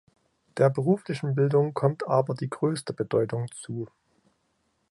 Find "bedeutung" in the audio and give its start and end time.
2.91-3.45